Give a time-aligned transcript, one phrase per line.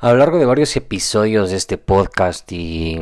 [0.00, 3.00] A lo largo de varios episodios de este podcast y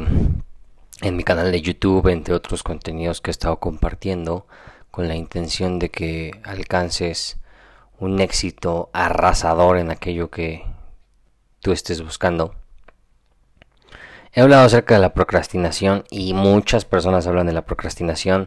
[1.02, 4.46] en mi canal de YouTube, entre otros contenidos que he estado compartiendo,
[4.90, 7.36] con la intención de que alcances
[7.98, 10.64] un éxito arrasador en aquello que
[11.60, 12.54] tú estés buscando.
[14.32, 18.46] He hablado acerca de la procrastinación y muchas personas hablan de la procrastinación,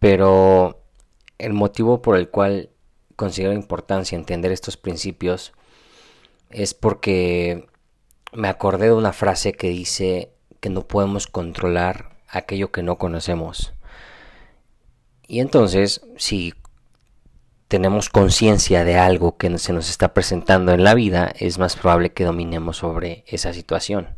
[0.00, 0.80] pero
[1.36, 2.70] el motivo por el cual
[3.16, 5.52] considero importancia entender estos principios
[6.50, 7.66] es porque
[8.32, 10.30] me acordé de una frase que dice
[10.60, 13.72] que no podemos controlar aquello que no conocemos.
[15.26, 16.54] Y entonces, si
[17.68, 22.12] tenemos conciencia de algo que se nos está presentando en la vida, es más probable
[22.12, 24.08] que dominemos sobre esa situación.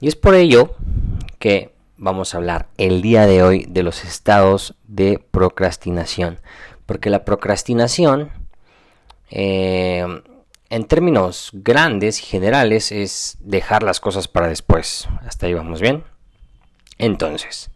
[0.00, 0.74] Y es por ello
[1.38, 6.40] que vamos a hablar el día de hoy de los estados de procrastinación.
[6.86, 8.32] Porque la procrastinación
[9.30, 10.04] eh,
[10.72, 15.06] en términos grandes y generales es dejar las cosas para después.
[15.20, 16.02] Hasta ahí vamos bien.
[16.96, 17.70] Entonces,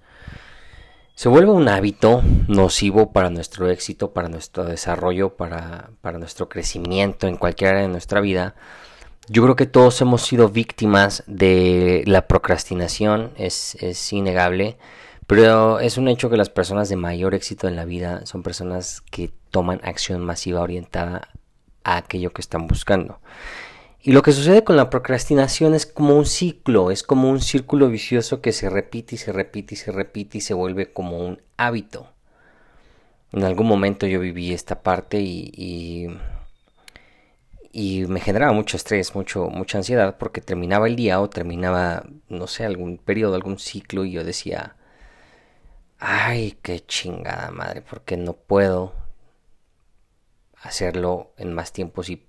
[1.15, 7.37] se vuelve un hábito nocivo para nuestro éxito, para nuestro desarrollo, para, nuestro crecimiento en
[7.37, 8.55] cualquier área de nuestra vida.
[9.29, 14.79] Yo creo que todos hemos sido víctimas de la procrastinación, es, es innegable.
[15.27, 19.03] Pero es un hecho que las personas de mayor éxito en la vida son personas
[19.11, 21.29] que toman acción masiva orientada
[21.87, 23.21] a aquello que están buscando.
[24.03, 27.89] Y lo que sucede con la procrastinación es como un ciclo, es como un círculo
[27.89, 31.41] vicioso que se repite y se repite y se repite y se vuelve como un
[31.57, 32.09] hábito.
[33.33, 36.09] En algún momento yo viví esta parte y,
[37.73, 42.47] y, me generaba mucho estrés, mucho, mucha ansiedad porque terminaba el día o terminaba, no
[42.47, 44.77] sé, algún periodo, algún ciclo y yo decía,
[45.99, 48.95] ay, qué chingada madre, porque no puedo,
[50.67, 52.27] hacerlo en más tiempo si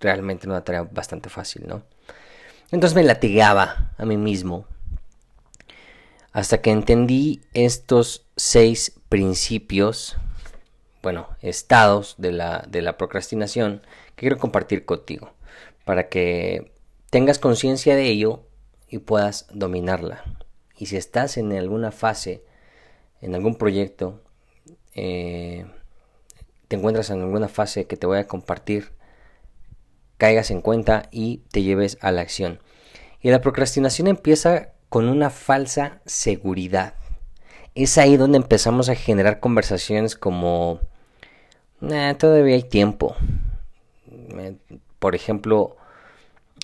[0.00, 1.82] realmente una tarea bastante fácil, ¿no?
[2.70, 4.66] Entonces me latigaba a mí mismo
[6.32, 10.16] hasta que entendí estos seis principios,
[11.02, 13.82] bueno, estados de la, de la procrastinación
[14.14, 15.34] que quiero compartir contigo
[15.84, 16.72] para que
[17.10, 18.46] tengas conciencia de ello
[18.88, 20.24] y puedas dominarla.
[20.78, 22.42] Y si estás en alguna fase,
[23.20, 24.22] en algún proyecto,
[24.94, 25.66] eh,
[26.72, 28.92] te encuentras en alguna fase que te voy a compartir,
[30.16, 32.60] caigas en cuenta y te lleves a la acción.
[33.20, 36.94] Y la procrastinación empieza con una falsa seguridad.
[37.74, 40.80] Es ahí donde empezamos a generar conversaciones como,
[42.18, 43.16] todavía hay tiempo.
[44.98, 45.76] Por ejemplo,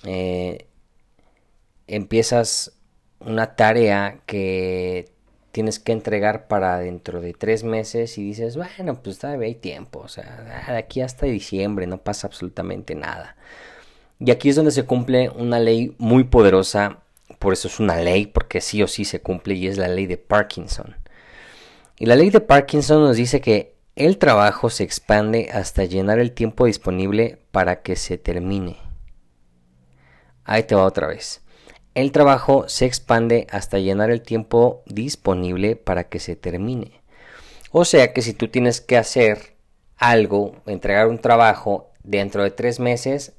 [0.05, 0.65] eh,
[1.85, 2.71] empiezas
[3.19, 5.13] una tarea que
[5.51, 9.99] tienes que entregar para dentro de tres meses y dices, bueno, pues todavía hay tiempo,
[9.99, 13.35] o sea, de aquí hasta diciembre no pasa absolutamente nada.
[14.19, 16.99] Y aquí es donde se cumple una ley muy poderosa,
[17.39, 20.07] por eso es una ley, porque sí o sí se cumple y es la ley
[20.07, 20.97] de Parkinson.
[21.97, 26.31] Y la ley de Parkinson nos dice que el trabajo se expande hasta llenar el
[26.31, 28.77] tiempo disponible para que se termine.
[30.45, 31.41] Ahí te va otra vez.
[31.95, 37.01] El trabajo se expande hasta llenar el tiempo disponible para que se termine.
[37.71, 39.55] O sea que si tú tienes que hacer
[39.97, 43.33] algo, entregar un trabajo dentro de tres meses,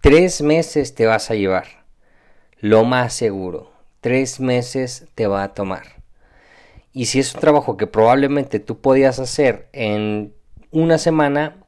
[0.00, 1.84] tres meses te vas a llevar.
[2.60, 6.02] Lo más seguro, tres meses te va a tomar.
[6.92, 10.34] Y si es un trabajo que probablemente tú podías hacer en
[10.70, 11.64] una semana,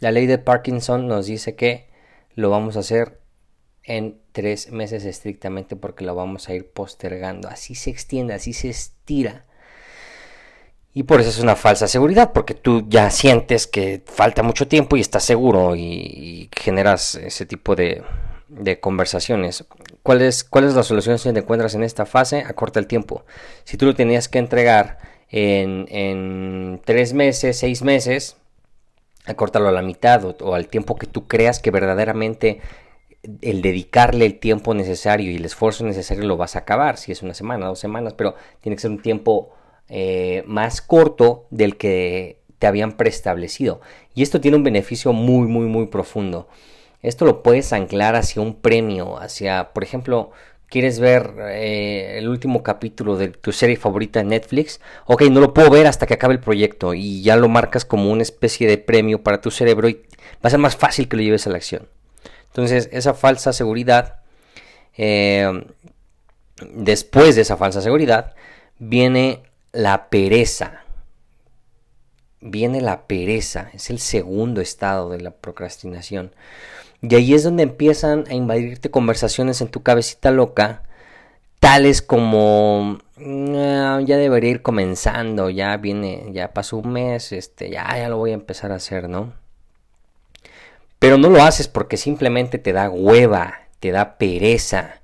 [0.00, 1.88] la ley de Parkinson nos dice que
[2.34, 3.20] lo vamos a hacer
[3.84, 7.48] en tres meses estrictamente porque lo vamos a ir postergando.
[7.48, 9.44] Así se extiende, así se estira.
[10.92, 14.96] Y por eso es una falsa seguridad, porque tú ya sientes que falta mucho tiempo
[14.96, 18.04] y estás seguro y, generas ese tipo de,
[18.80, 19.64] conversaciones.
[20.04, 22.44] ¿Cuál es, ¿Cuál es la solución si te encuentras en esta fase?
[22.46, 23.24] Acorta el tiempo.
[23.64, 24.98] Si tú lo tenías que entregar
[25.28, 28.36] en, en tres meses, seis meses,
[29.26, 32.60] acórtalo a la mitad o, al tiempo que tú creas que verdaderamente
[33.42, 37.22] el dedicarle el tiempo necesario y el esfuerzo necesario lo vas a acabar, si es
[37.22, 39.50] una semana, dos semanas, pero tiene que ser un tiempo
[39.88, 43.80] eh, más corto del que te habían preestablecido.
[44.14, 46.48] Y esto tiene un beneficio muy, muy, muy profundo.
[47.02, 50.30] Esto lo puedes anclar hacia un premio, hacia, por ejemplo,
[50.68, 55.54] quieres ver eh, el último capítulo de tu serie favorita en Netflix, ok, no lo
[55.54, 58.78] puedo ver hasta que acabe el proyecto y ya lo marcas como una especie de
[58.78, 61.58] premio para tu cerebro y va a ser más fácil que lo lleves a la
[61.58, 61.86] acción.
[62.54, 64.20] Entonces, esa falsa seguridad,
[64.96, 65.66] eh,
[66.72, 68.36] después de esa falsa seguridad,
[68.78, 69.42] viene
[69.72, 70.84] la pereza.
[72.40, 76.32] Viene la pereza, es el segundo estado de la procrastinación.
[77.02, 80.84] Y ahí es donde empiezan a invadirte conversaciones en tu cabecita loca,
[81.58, 87.98] tales como ah, ya debería ir comenzando, ya viene, ya pasó un mes, este, ya,
[87.98, 89.32] ya lo voy a empezar a hacer, ¿no?
[91.04, 95.02] Pero no lo haces porque simplemente te da hueva, te da pereza,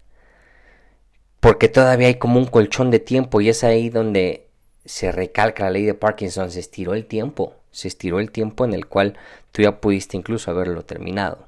[1.41, 4.49] porque todavía hay como un colchón de tiempo y es ahí donde
[4.87, 8.73] se recalca la ley de Parkinson, se estiró el tiempo, se estiró el tiempo en
[8.73, 9.19] el cual
[9.53, 11.47] tú ya pudiste incluso haberlo terminado.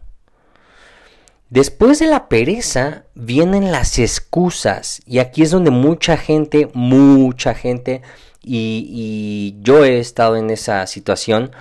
[1.48, 8.02] Después de la pereza vienen las excusas y aquí es donde mucha gente, mucha gente,
[8.42, 11.52] y, y yo he estado en esa situación,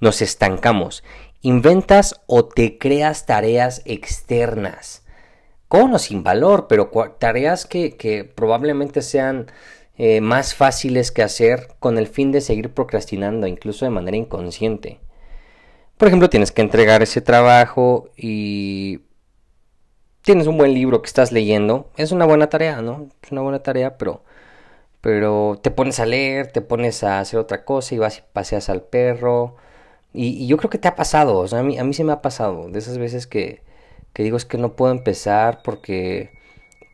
[0.00, 1.02] nos estancamos.
[1.40, 5.04] Inventas o te creas tareas externas,
[5.68, 9.46] con o sin valor, pero tareas que, probablemente sean
[9.96, 15.00] eh, más fáciles que hacer con el fin de seguir procrastinando, incluso de manera inconsciente.
[15.96, 19.00] Por ejemplo, tienes que entregar ese trabajo y
[20.22, 21.90] tienes un buen libro que estás leyendo.
[21.96, 23.08] Es una buena tarea, ¿no?
[23.22, 24.24] Es una buena tarea, pero,
[25.00, 28.68] pero te pones a leer, te pones a hacer otra cosa y vas y paseas
[28.68, 29.56] al perro.
[30.12, 32.12] Y, yo creo que te ha pasado, o sea, a mí, a mí se me
[32.12, 33.62] ha pasado, de esas veces que,
[34.12, 36.38] que digo es que no puedo empezar porque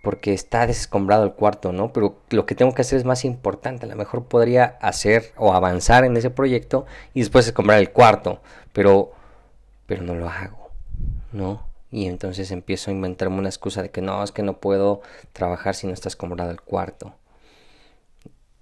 [0.05, 1.93] porque está desescombrado el cuarto, ¿no?
[1.93, 3.87] Pero lo que tengo que hacer es más importante.
[3.87, 6.85] A lo mejor podría hacer o avanzar en ese proyecto
[7.15, 8.41] y después escombrar el cuarto,
[8.73, 9.13] pero,
[9.87, 10.71] pero no lo hago,
[11.33, 11.67] ¿no?
[11.91, 15.01] Y entonces empiezo a inventarme una excusa de que no, es que no puedo
[15.33, 17.15] trabajar si no está escombrado el cuarto.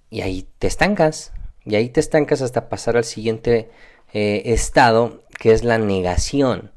[0.09, 1.33] Y ahí te estancas,
[1.65, 3.69] y ahí te estancas hasta pasar al siguiente
[4.13, 6.71] eh, estado, que es la negación.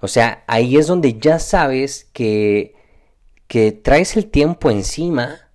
[0.00, 2.74] O sea, ahí es donde ya sabes que
[3.54, 5.48] que traes el tiempo encima,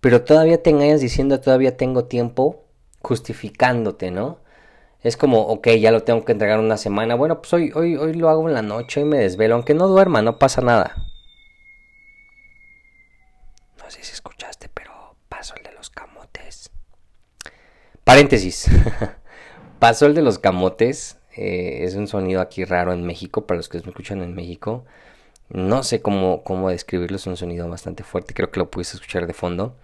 [0.00, 2.64] pero todavía te engañas diciendo todavía tengo tiempo,
[3.00, 4.38] justificándote, ¿no?
[5.02, 7.14] Es como, ok, ya lo tengo que entregar una semana.
[7.14, 9.88] Bueno, pues hoy, hoy, hoy lo hago en la noche, y me desvelo, aunque no
[9.88, 10.94] duerma, no pasa nada.
[13.82, 16.70] No sé si escuchaste, pero paso el de los camotes.
[18.04, 18.66] Paréntesis.
[19.84, 21.18] paso el de los camotes.
[21.36, 24.86] Eh, es un sonido aquí raro en México, para los que me escuchan en México.
[25.50, 29.26] No sé cómo, cómo describirlo, es un sonido bastante fuerte, creo que lo pudiste escuchar
[29.26, 29.76] de fondo.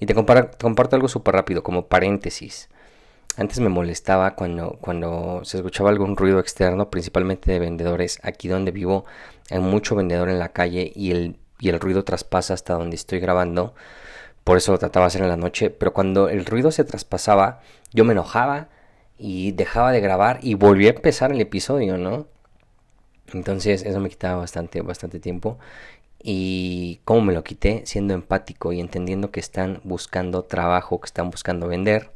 [0.00, 2.70] Y te, comparto algo súper rápido, como paréntesis.
[3.36, 8.20] Antes me molestaba cuando, cuando se escuchaba algún ruido externo, principalmente de vendedores.
[8.22, 9.04] Aquí donde vivo
[9.50, 13.20] hay mucho vendedor en la calle y el, y el ruido traspasa hasta donde estoy
[13.20, 13.74] grabando.
[14.44, 15.68] Por eso lo trataba de hacer en la noche.
[15.68, 17.60] Pero cuando el ruido se traspasaba,
[17.92, 18.68] yo me enojaba
[19.22, 22.26] y dejaba de grabar y volví a empezar el episodio, ¿no?
[23.32, 25.60] Entonces eso me quitaba bastante, bastante tiempo.
[26.20, 31.30] Y cómo me lo quité, siendo empático y entendiendo que están buscando trabajo, que están
[31.30, 32.10] buscando vender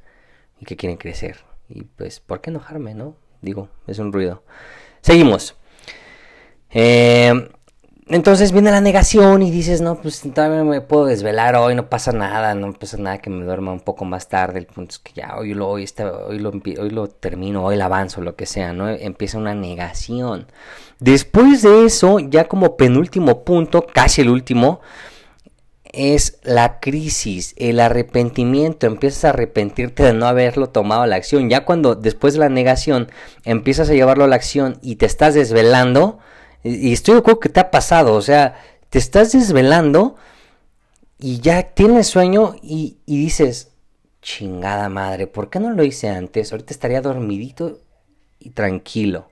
[0.60, 1.38] y que quieren crecer.
[1.68, 3.14] Y pues, ¿por qué enojarme, no?
[3.40, 4.42] Digo, es un ruido.
[5.00, 5.56] Seguimos.
[6.70, 7.50] Eh,
[8.08, 12.12] entonces viene la negación y dices, no, pues todavía me puedo desvelar hoy, no pasa
[12.12, 14.60] nada, no pasa nada que me duerma un poco más tarde.
[14.60, 15.88] El punto es que ya hoy lo, hoy,
[16.28, 18.88] hoy lo, hoy lo termino, hoy lo avanzo, lo que sea, ¿no?
[18.88, 20.46] Empieza una negación.
[21.00, 24.80] Después de eso, ya como penúltimo punto, casi el último,
[25.92, 31.50] es la crisis, el arrepentimiento, empiezas a arrepentirte de no haberlo tomado a la acción.
[31.50, 33.10] Ya cuando después de la negación
[33.44, 36.18] empiezas a llevarlo a la acción y te estás desvelando,
[36.66, 38.56] y estoy de acuerdo que te ha pasado, o sea,
[38.90, 40.16] te estás desvelando
[41.18, 43.70] y ya tienes sueño y, dices,
[44.20, 46.52] chingada madre, ¿por qué no lo hice antes?
[46.52, 47.80] Ahorita estaría dormidito
[48.38, 49.30] y tranquilo.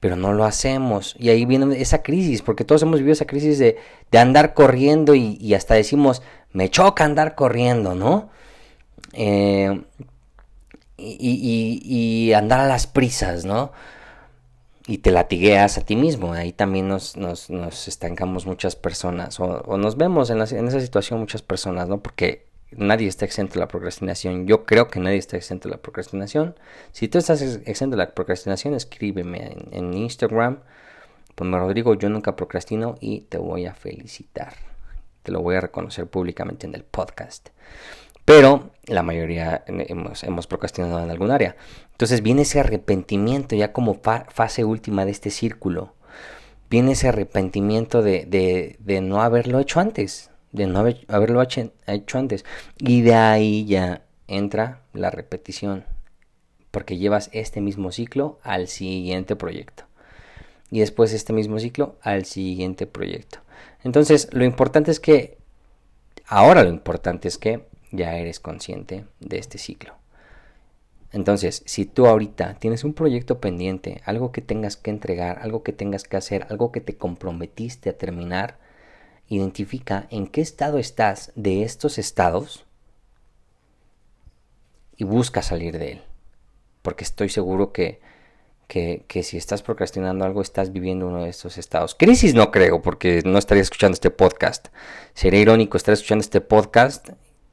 [0.00, 1.16] Pero no lo hacemos.
[1.18, 3.76] Y ahí viene esa crisis, porque todos hemos vivido esa crisis de,
[4.12, 6.22] andar corriendo y, hasta decimos,
[6.52, 8.28] me choca andar corriendo, ¿no?
[9.14, 9.82] Eh,
[10.98, 13.72] y, y, andar a las prisas, ¿no?
[14.86, 16.34] Y te latigueas a ti mismo.
[16.34, 21.20] Ahí también nos, nos, nos estancamos muchas personas o, nos vemos en, en, esa situación
[21.20, 22.02] muchas personas, ¿no?
[22.02, 24.46] Porque nadie está exento de la procrastinación.
[24.46, 26.54] Yo creo que nadie está exento de la procrastinación.
[26.92, 30.60] Si tú estás exento de la procrastinación, escríbeme en, Instagram
[31.34, 34.54] Pues Rodrigo, yo nunca procrastino y te voy a felicitar.
[35.22, 37.48] Te lo voy a reconocer públicamente en el podcast.
[38.24, 41.56] Pero la mayoría hemos, procrastinado en algún área.
[41.92, 45.94] Entonces viene ese arrepentimiento ya como fase última de este círculo.
[46.70, 50.30] Viene ese arrepentimiento de, no haberlo hecho antes.
[50.52, 52.44] De no haberlo hecho antes.
[52.78, 55.84] Y de ahí ya entra la repetición.
[56.70, 59.84] Porque llevas este mismo ciclo al siguiente proyecto.
[60.70, 63.38] Y después este mismo ciclo al siguiente proyecto.
[63.84, 65.38] Entonces lo importante es que,
[66.26, 69.94] ahora lo importante es que ya eres consciente de este ciclo.
[71.12, 75.72] Entonces, si tú ahorita tienes un proyecto pendiente, algo que tengas que entregar, algo que
[75.72, 78.58] tengas que hacer, algo que te comprometiste a terminar,
[79.28, 82.64] identifica en qué estado estás de estos estados
[84.96, 86.02] y busca salir de él.
[86.82, 88.00] Porque estoy seguro que,
[88.66, 91.94] que, que, si estás procrastinando algo, estás viviendo uno de estos estados.
[91.94, 94.66] Crisis no creo, porque no estaría escuchando este podcast.
[95.14, 97.10] Sería irónico estar escuchando este podcast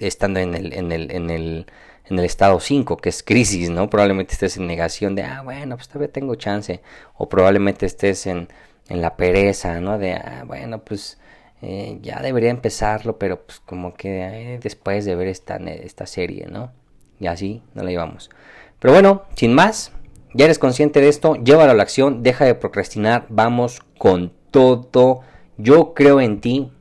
[0.08, 1.66] estando en el, en el, en el,
[2.06, 3.90] en el estado 5, que es crisis, ¿no?
[3.90, 6.82] Probablemente estés en negación de, ah, bueno, pues todavía tengo chance.
[7.16, 8.50] O probablemente estés en,
[8.90, 9.98] en la pereza, ¿no?
[9.98, 11.20] De, ah, bueno, pues
[11.62, 16.48] eh, ya debería empezarlo, pero pues como que eh, después de ver esta, esta serie,
[16.48, 16.72] ¿no?
[17.20, 18.30] Y así no la llevamos.
[18.80, 19.92] Pero bueno, sin más,
[20.34, 25.22] ya eres consciente de esto, llévalo a la acción, deja de procrastinar, vamos con todo.
[25.58, 26.72] Yo creo en ti,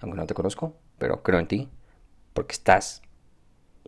[0.00, 1.68] aunque no te conozco, pero creo en ti
[2.38, 3.02] porque estás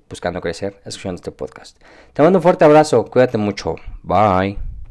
[0.09, 1.81] buscando crecer escuchando este podcast.
[2.13, 4.70] Te mando un fuerte abrazo, cuídate mucho, bye.